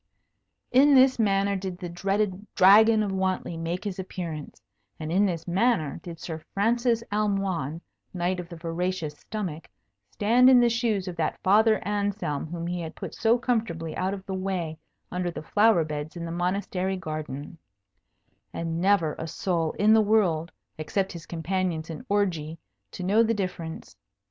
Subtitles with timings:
[0.71, 4.59] In this manner did the dreaded Dragon of Wantley make his appearance,
[4.99, 9.69] and in this manner did Sir Francis Almoign, Knight of the Voracious Stomach,
[10.09, 14.15] stand in the shoes of that Father Anselm whom he had put so comfortably out
[14.15, 14.79] of the way
[15.11, 17.59] under the flower beds in the Monastery garden,
[18.51, 22.57] and never a soul in the world except his companions in orgy
[22.89, 23.95] to know the difference.